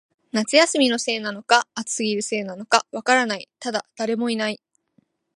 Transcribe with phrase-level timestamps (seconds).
[0.31, 4.59] 夏休みのせいなのか、暑すぎるせいなのか、わからない、ただ、誰もいない